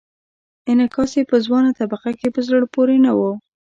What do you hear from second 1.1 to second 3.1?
یې په ځوانه طبقه کې په زړه پورې